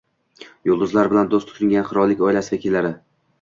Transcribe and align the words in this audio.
Yulduzlar 0.69 1.09
bilan 1.11 1.29
do‘st 1.33 1.49
tutingan 1.51 1.85
qirollik 1.91 2.25
oilasi 2.29 2.55
vakillari 2.57 2.93